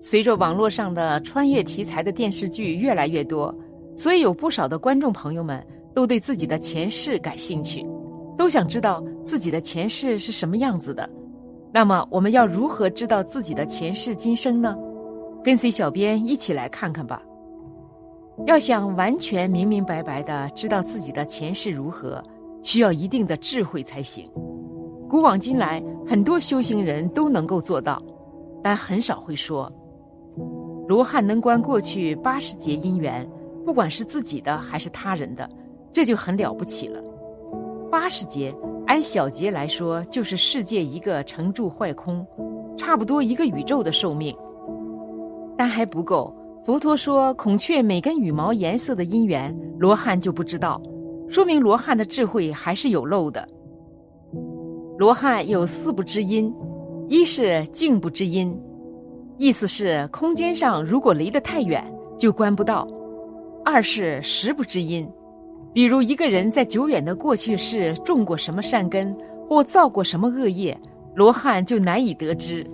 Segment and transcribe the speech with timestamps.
[0.00, 3.54] 随着网络上的穿越题材的电视剧越来越多，
[3.96, 7.84] 所以有不少的观众朋友们都对自己的前世感兴趣，
[8.36, 11.08] 都想知道自己的前世是什么样子的。
[11.72, 14.76] 那么，我们要如何知道自己的前世今生呢？
[15.42, 17.22] 跟随小编一起来看看吧。
[18.46, 22.22] 要想完全明明白白的知道自己的前世如何，
[22.62, 24.30] 需要一定的智慧才行。
[25.08, 28.00] 古往今来，很多修行人都能够做到，
[28.62, 29.70] 但很少会说。
[30.88, 33.28] 罗汉能观过去八十劫因缘，
[33.62, 35.46] 不管是自己的还是他人的，
[35.92, 36.98] 这就很了不起了。
[37.90, 38.54] 八十劫
[38.86, 42.26] 按小劫来说，就是世界一个成住坏空，
[42.74, 44.34] 差不多一个宇宙的寿命。
[45.58, 46.34] 但还不够。
[46.64, 50.80] 佛陀说，孔雀每根羽毛颜色的因缘，罗汉就不知道，
[51.28, 53.46] 说明罗汉的智慧还是有漏的。
[54.98, 56.50] 罗汉有四不知因，
[57.08, 58.58] 一是静不知因。
[59.38, 61.80] 意思是，空间上如果离得太远，
[62.18, 62.84] 就观不到；
[63.64, 65.08] 二是时不知因，
[65.72, 69.16] 比如一个人在久远的过去世种过什么善根，
[69.48, 70.76] 或造过什么恶业，
[71.14, 72.66] 罗汉就难以得知；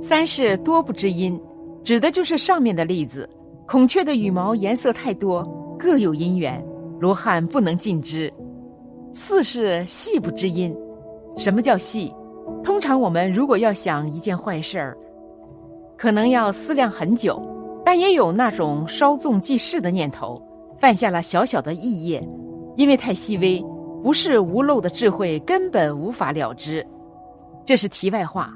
[0.00, 1.40] 三是多不知因，
[1.82, 3.28] 指的就是上面的例子，
[3.66, 5.42] 孔雀的羽毛颜色太多，
[5.76, 6.64] 各有因缘，
[7.00, 8.30] 罗汉不能尽知；
[9.12, 10.72] 四是细不知因，
[11.36, 12.14] 什么叫细？
[12.62, 14.96] 通常我们如果要想一件坏事儿。
[15.96, 17.42] 可能要思量很久，
[17.84, 20.40] 但也有那种稍纵即逝的念头，
[20.78, 22.26] 犯下了小小的异业，
[22.76, 23.64] 因为太细微，
[24.02, 26.86] 不是无漏的智慧根本无法了知。
[27.64, 28.54] 这是题外话。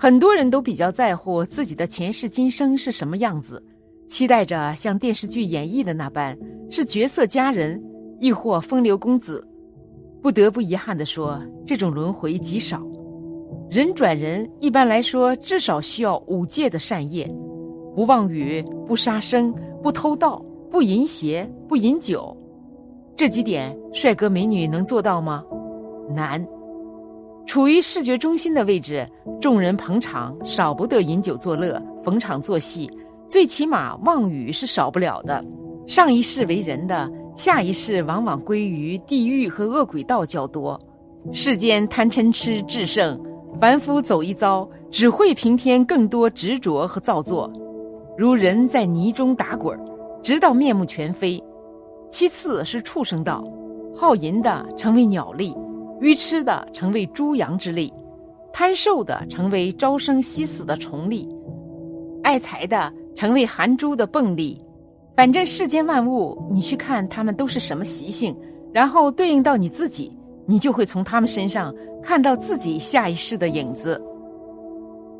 [0.00, 3.60] 很多人都比较在乎自己的前世今生是什么样子，
[4.06, 6.38] 期待着像电视剧演绎的那般
[6.70, 7.82] 是绝色佳人，
[8.20, 9.44] 亦或风流公子。
[10.22, 12.80] 不得不遗憾地说，这种轮回极少。
[13.70, 17.30] 人转人，一般来说至少需要五戒的善业：
[17.94, 22.34] 不妄语、不杀生、不偷盗、不淫邪、不饮酒。
[23.14, 25.44] 这几点，帅哥美女能做到吗？
[26.08, 26.42] 难。
[27.44, 29.06] 处于视觉中心的位置，
[29.38, 32.90] 众人捧场，少不得饮酒作乐、逢场作戏。
[33.28, 35.44] 最起码妄语是少不了的。
[35.86, 40.80] 上一世为人的，下一世往往归于地狱和恶鬼道较多。
[41.34, 43.20] 世间贪嗔痴至盛。
[43.60, 47.52] 凡夫走一遭，只会平添更多执着和造作，
[48.16, 49.84] 如人在泥中打滚儿，
[50.22, 51.42] 直到面目全非。
[52.08, 53.42] 其次是畜生道，
[53.96, 55.52] 好淫的成为鸟类，
[56.00, 57.92] 愚痴的成为猪羊之类，
[58.52, 61.26] 贪瘦的成为朝生夕死的虫类，
[62.22, 64.56] 爱财的成为含珠的蚌类。
[65.16, 68.36] 反正世间万物，你去看他们都是什么习性，
[68.72, 70.16] 然后对应到你自己。
[70.50, 74.02] 你就会从他们身上看到自己下一世的影子。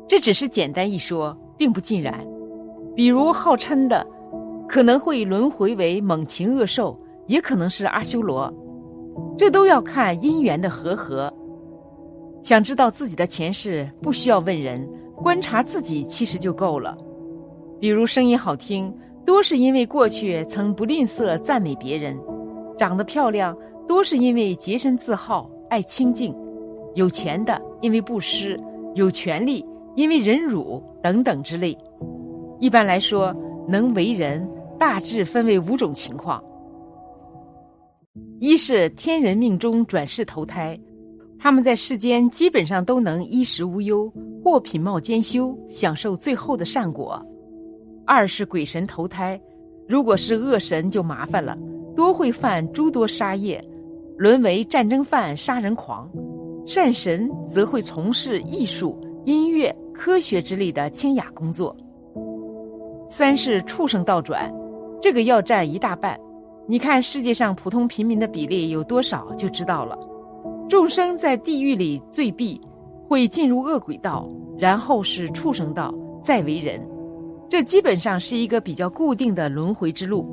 [0.07, 2.25] 这只是简单一说，并不尽然。
[2.95, 4.03] 比如好嗔的，
[4.67, 8.51] 可能会轮回为猛禽恶兽，也可能是阿修罗。
[9.37, 11.31] 这都要看因缘的和合。
[12.41, 16.97] 想知道自己的前世，不需要问人，观察自己其实就够了。
[17.79, 18.91] 比如声音好听，
[19.27, 22.17] 多是因为过去曾不吝啬赞美别人；
[22.79, 23.55] 长得漂亮。
[23.89, 26.31] 多是因为洁身自好、爱清净，
[26.93, 28.55] 有钱的因为布施，
[28.93, 31.75] 有权利因为忍辱等等之类。
[32.59, 33.35] 一般来说，
[33.67, 34.47] 能为人
[34.77, 36.39] 大致分为五种情况：
[38.39, 40.79] 一是天人命中转世投胎，
[41.39, 44.07] 他们在世间基本上都能衣食无忧，
[44.43, 47.19] 或品貌兼修，享受最后的善果；
[48.05, 49.41] 二是鬼神投胎，
[49.87, 51.57] 如果是恶神就麻烦了，
[51.95, 53.59] 多会犯诸多杀业。
[54.19, 56.11] 沦为战争犯、杀人狂，
[56.65, 61.73] 善神则会从事艺术、音乐、科学之类的清雅工作。
[63.09, 64.53] 三是畜生倒转，
[65.01, 66.19] 这个要占一大半。
[66.67, 69.97] 你看世界上普通平民的比例有多少，就知道了。
[70.67, 72.59] 众生在地狱里罪毙，
[73.07, 76.85] 会进入恶鬼道，然后是畜生道，再为人。
[77.47, 80.27] 这基本上是一个比较固定的轮回之路。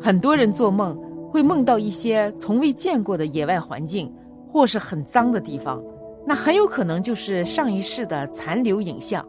[0.00, 0.98] 很多人做梦。
[1.32, 4.12] 会梦到一些从未见过的野外环境，
[4.52, 5.82] 或是很脏的地方，
[6.26, 9.26] 那很有可能就是上一世的残留影像。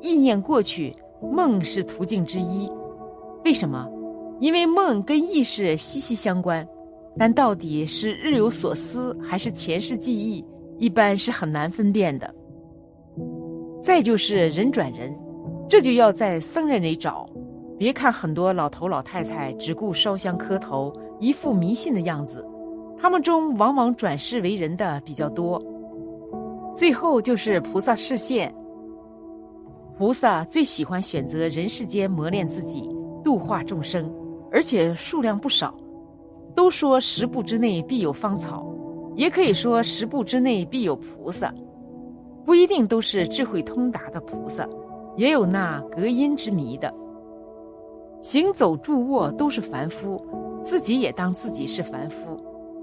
[0.00, 2.72] 意念过去，梦是途径之一。
[3.44, 3.86] 为什么？
[4.40, 6.66] 因为梦跟意识息息相关，
[7.18, 10.42] 但到底是日有所思还是前世记忆，
[10.78, 12.34] 一般是很难分辨的。
[13.82, 15.14] 再就是人转人，
[15.68, 17.28] 这就要在僧人里找。
[17.78, 20.90] 别看很多老头老太太只顾烧香磕头。
[21.18, 22.46] 一副迷信的样子，
[22.98, 25.62] 他们中往往转世为人的比较多。
[26.76, 28.54] 最后就是菩萨示现，
[29.96, 32.88] 菩萨最喜欢选择人世间磨练自己、
[33.24, 34.12] 度化众生，
[34.50, 35.74] 而且数量不少。
[36.54, 38.66] 都说十步之内必有芳草，
[39.14, 41.54] 也可以说十步之内必有菩萨，
[42.46, 44.66] 不一定都是智慧通达的菩萨，
[45.16, 46.92] 也有那隔音之谜的。
[48.22, 50.24] 行走住卧都是凡夫，
[50.66, 52.36] 自己也当自己是凡夫，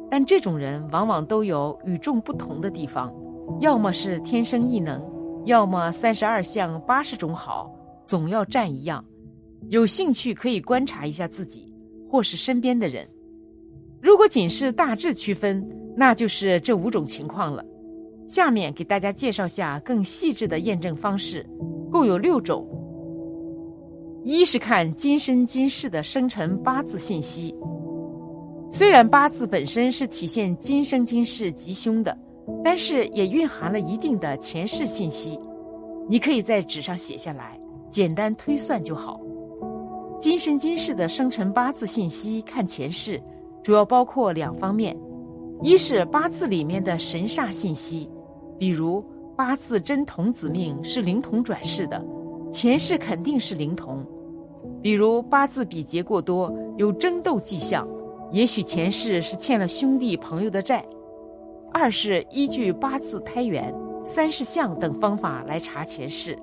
[0.09, 3.13] 但这种人往往都有与众不同的地方，
[3.59, 5.03] 要么是天生异能。
[5.43, 7.69] 要么三十二相八十种好，
[8.05, 9.03] 总要占一样。
[9.67, 11.75] 有兴趣可以观察一下自己，
[12.09, 13.05] 或是身边的人。
[14.01, 17.61] 如果仅是大致区分，那就是这五种情况了。
[18.29, 21.45] 下面给大家介绍下更细致的验证方式，
[21.91, 22.65] 共有六种。
[24.23, 27.55] 一是看今生今世的生辰八字信息，
[28.71, 32.17] 虽然八字本身是体现今生今世吉凶的。
[32.61, 35.39] 但是也蕴含了一定的前世信息，
[36.09, 37.57] 你可以在纸上写下来，
[37.89, 39.17] 简单推算就好。
[40.19, 43.21] 今生今世的生辰八字信息看前世，
[43.63, 44.93] 主要包括两方面：
[45.61, 48.09] 一是八字里面的神煞信息，
[48.59, 49.01] 比如
[49.37, 52.05] 八字真童子命是灵童转世的，
[52.51, 54.03] 前世肯定是灵童；
[54.83, 57.87] 比如八字比劫过多，有争斗迹象，
[58.31, 60.85] 也许前世是欠了兄弟朋友的债。
[61.71, 66.37] 二是依据八字胎元、三世相等方法来查前世，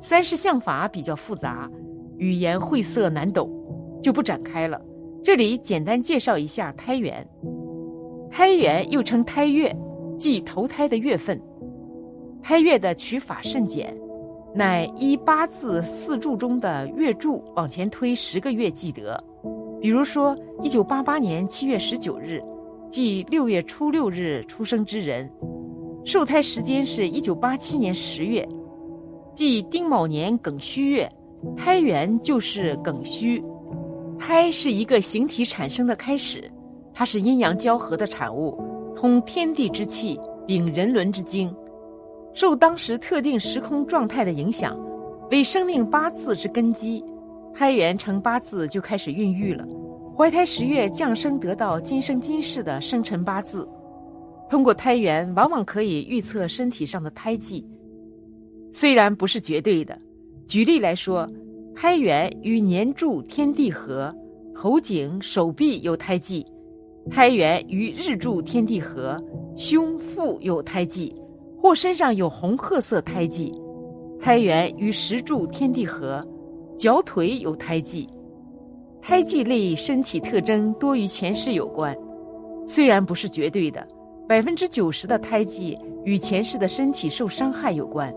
[0.00, 1.70] 三世相法比较复杂，
[2.16, 3.50] 语言晦涩难懂，
[4.02, 4.80] 就不展开了。
[5.22, 7.26] 这里简单介绍一下胎元。
[8.30, 9.76] 胎元又称胎月，
[10.18, 11.38] 即投胎的月份。
[12.42, 13.96] 胎月的取法甚简，
[14.54, 19.22] 乃依八字四柱中的月柱往前推十个月即得。
[19.80, 22.40] 比如说，一九八八年七月十九日。
[22.90, 25.28] 即六月初六日出生之人，
[26.04, 28.48] 受胎时间是一九八七年十月，
[29.34, 31.10] 即丁卯年庚戌月，
[31.56, 33.42] 胎元就是庚戌。
[34.16, 36.48] 胎是一个形体产生的开始，
[36.92, 38.56] 它是阴阳交合的产物，
[38.94, 40.16] 通天地之气，
[40.46, 41.52] 秉人伦之精，
[42.34, 44.76] 受当时特定时空状态的影响，
[45.30, 47.02] 为生命八字之根基。
[47.54, 49.64] 胎元成八字就开始孕育了。
[50.16, 53.68] 怀胎十月降生，得到今生今世的生辰八字。
[54.50, 57.64] 通过胎元，往往可以预测身体上的胎记，
[58.72, 59.96] 虽然不是绝对的。
[60.48, 61.28] 举例来说，
[61.74, 64.12] 胎元与年柱天地合，
[64.54, 66.44] 头颈、手臂有胎记；
[67.08, 69.22] 胎元与日柱天地合，
[69.56, 71.14] 胸腹有胎记，
[71.64, 73.50] 或身上有红褐色胎记；
[74.20, 76.22] 胎源与石柱天地合，
[76.78, 78.06] 脚腿有胎记。
[79.00, 81.96] 胎记类身体特征多与前世有关，
[82.66, 83.88] 虽然不是绝对的，
[84.28, 88.14] 百分之九十的胎记与前世的身体受伤害有关。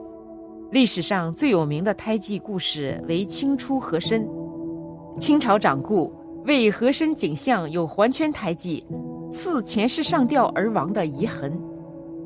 [0.69, 4.27] 历史上最有名的胎记故事为清初和珅。
[5.21, 6.13] 清朝掌故
[6.44, 8.85] 为和珅颈项有环圈胎记，
[9.31, 11.57] 似前世上吊而亡的遗痕。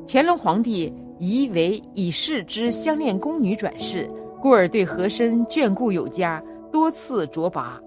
[0.04, 0.92] 乾隆皇帝
[1.24, 4.10] 疑为已逝之相恋宫女转世，
[4.40, 6.42] 故而对和珅眷顾有加，
[6.72, 7.80] 多次擢拔。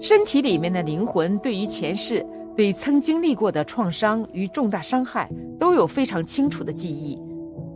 [0.00, 5.30] 身体里面的灵魂对于前世、对曾经历过的创伤与重大伤害
[5.60, 7.18] 都有非常清楚的记忆，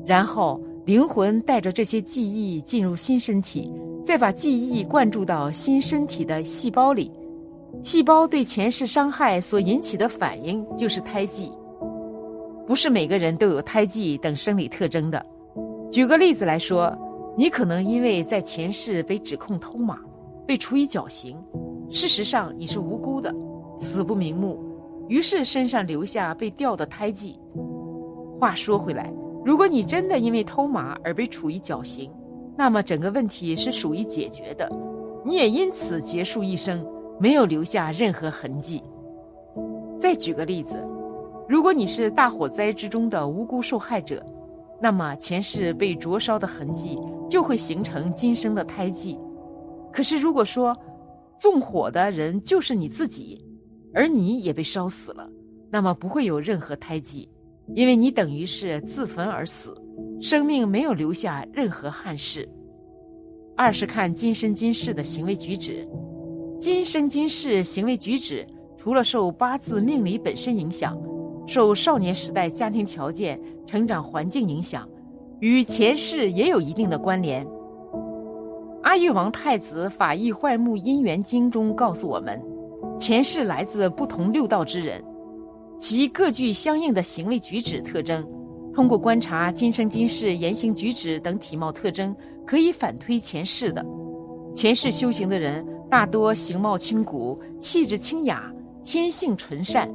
[0.06, 3.70] 然后灵魂带着这些记忆进入新身体，
[4.02, 7.12] 再把记忆灌注到新身体的细胞里，
[7.82, 11.52] 细胞对前世伤害所引起的反应就是胎记。
[12.66, 15.25] 不是每个人都有胎记等生理特征的。
[15.90, 16.96] 举个例子来说，
[17.37, 20.00] 你可能因为在前世被指控偷马，
[20.46, 21.37] 被处以绞刑。
[21.90, 23.32] 事实上，你是无辜的，
[23.78, 24.58] 死不瞑目，
[25.08, 27.38] 于是身上留下被吊的胎记。
[28.40, 29.12] 话说回来，
[29.44, 32.11] 如果你真的因为偷马而被处以绞刑，
[32.56, 34.68] 那么整个问题是属于解决的，
[35.25, 36.85] 你也因此结束一生，
[37.20, 38.82] 没有留下任何痕迹。
[39.99, 40.76] 再举个例子，
[41.49, 44.25] 如果你是大火灾之中的无辜受害者，
[44.81, 46.99] 那么前世被灼烧的痕迹
[47.31, 49.19] 就会形成今生的胎记。
[49.93, 50.76] 可是如果说，
[51.38, 53.45] 纵火的人就是你自己，
[53.95, 55.29] 而你也被烧死了，
[55.71, 57.29] 那么不会有任何胎记，
[57.75, 59.73] 因为你等于是自焚而死，
[60.21, 62.49] 生命没有留下任何憾事。
[63.57, 65.88] 二是看今生今世的行为举止，
[66.61, 70.99] 今生今世行为举止除了受八字命理本身影响，
[71.47, 74.88] 受少年时代家庭条件、成长环境影响，
[75.41, 77.47] 与前世也有一定的关联。
[78.83, 82.41] 阿育王太子法义坏木因缘经中告诉我们，
[82.99, 85.03] 前世来自不同六道之人，
[85.79, 88.26] 其各具相应的行为举止特征，
[88.73, 92.15] 通过观察今生今世言行举止等体貌特征，
[92.47, 93.85] 可以反推前世的。
[94.55, 98.53] 前世修行的人大多形貌清古，气质清雅，
[98.85, 99.93] 天性纯善，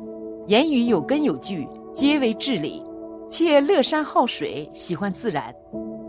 [0.48, 2.84] 言语有根有据，皆为至理，
[3.30, 5.54] 且乐山好水，喜欢自然。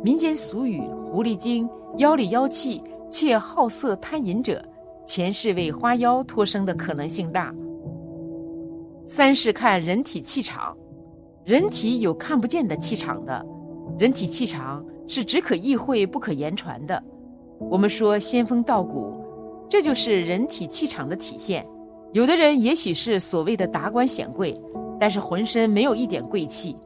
[0.03, 4.65] 民间俗语“狐狸精”“妖里妖气”，且好色贪淫者，
[5.07, 7.55] 前世为花妖托生的可能性大。
[9.07, 10.75] 三是看人体气场，
[11.45, 13.45] 人体有看不见的气场的，
[13.99, 17.01] 人体气场是只可意会不可言传的。
[17.59, 19.15] 我们说仙风道骨，
[19.69, 21.65] 这就是人体气场的体现。
[22.13, 24.59] 有的人也许是所谓的达官显贵，
[25.01, 26.77] 但是浑身没有一点贵气，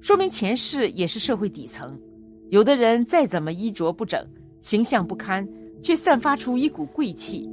[0.00, 1.98] 说明前世也是社会底层。
[2.50, 4.24] 有的人再怎么衣着不整，
[4.62, 5.46] 形象不堪，
[5.82, 7.50] 却散发出一股贵气。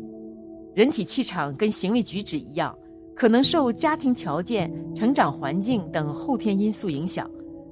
[0.76, 2.78] 人体气场跟行为举止一样，
[3.16, 7.28] 可能受家庭条件、成长环境等后天因素影响，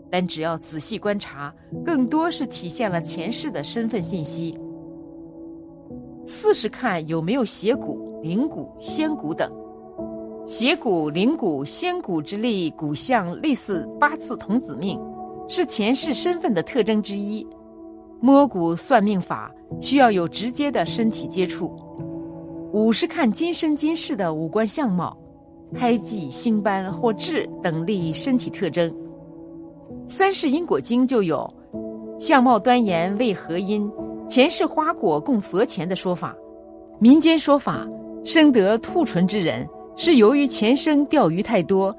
[0.09, 1.53] 但只要仔细观察，
[1.85, 4.57] 更多是体现了前世的身份信息。
[6.25, 9.51] 四是看有没有邪骨、灵骨、仙骨等。
[10.45, 14.99] 邪骨、灵骨、仙骨之力骨相，类似八字童子命，
[15.47, 17.45] 是前世身份的特征之一。
[18.19, 21.75] 摸骨算命法需要有直接的身体接触。
[22.71, 25.17] 五是看今生今世的五官相貌，
[25.73, 28.93] 胎记、星斑或痣等类身体特征。
[30.07, 31.51] 三是因果经就有，
[32.19, 33.91] 相貌端严为何因？
[34.29, 36.35] 前世花果供佛前的说法，
[36.99, 37.87] 民间说法，
[38.23, 41.95] 生得兔唇之人是由于前生钓鱼太多，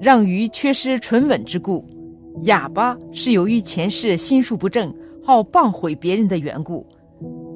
[0.00, 1.84] 让鱼缺失唇吻之故；
[2.42, 6.86] 哑巴是由于前世心术不正，好谤毁别人的缘故。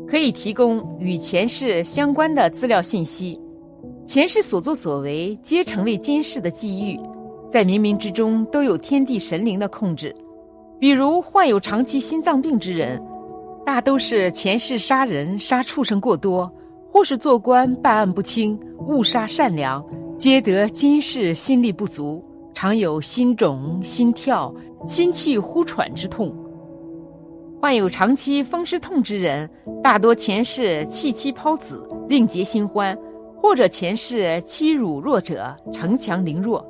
[0.06, 3.38] 可以提供与前世相关的资料信息，
[4.06, 6.98] 前世所作所为皆成为今世的际遇，
[7.48, 10.14] 在冥冥之中都有天地神灵的控制。
[10.80, 13.00] 比如患有长期心脏病之人。
[13.66, 16.50] 大都是前世杀人、杀畜生过多，
[16.98, 19.86] 或是做官办案不清、误杀善良，
[20.18, 22.20] 皆得今世心力不足，
[22.52, 24.52] 常有心肿、心跳、
[24.84, 26.34] 心气呼喘之痛。
[27.62, 29.48] 患有长期风湿痛之人，
[29.80, 32.98] 大多前世弃妻抛子，另结新欢，
[33.40, 36.66] 或者前世欺辱弱者，逞强凌弱。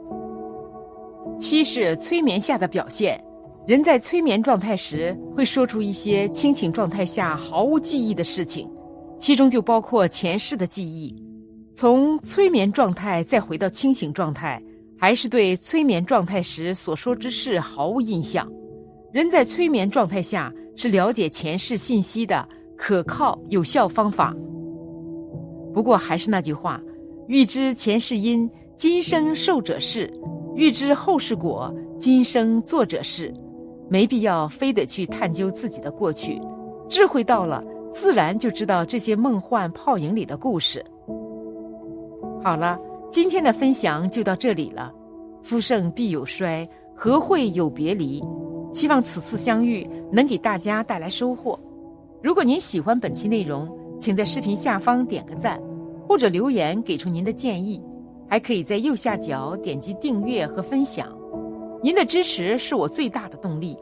[1.40, 3.18] 七是催眠下的表现。
[3.66, 8.70] 人在催眠状态时，会说出一些清醒状态下毫无记忆的事情，
[9.18, 11.14] 其中就包括前世的记忆。
[11.74, 14.62] 从催眠状态再回到清醒状态，
[14.96, 18.50] 还是对催眠状态时所说之事毫无印象。
[19.12, 22.46] 人在催眠状态下是了解前世信息的
[22.76, 24.34] 可靠有效方法。
[25.72, 26.80] 不过还是那句话，
[27.26, 30.08] 欲知前世因，今生受者是；
[30.56, 33.32] 欲知后世果，今生作者是。
[33.90, 36.38] 没必要非得去探究自己的过去，
[36.90, 37.64] 智慧到了，
[38.00, 40.84] 自然就知道这些梦幻泡影里的故事。
[42.40, 42.78] 好了，
[43.10, 44.94] 今天的分享就到这里了。
[45.42, 48.22] 夫盛必有衰，何会有别离？
[48.72, 51.58] 希望此次相遇能给大家带来收获。
[52.22, 55.60] 如果您喜欢本期内容，请在视频下方点个赞，
[56.06, 57.82] 或者留言给出您的建议，
[58.28, 61.08] 还可以在右下角点击订阅和分享。
[61.82, 63.76] 您的支持是我最大的动力，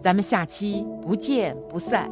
[0.00, 2.10] 咱们下期不见不散。